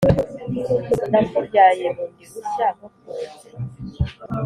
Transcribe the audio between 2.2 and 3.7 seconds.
bushya nkukunze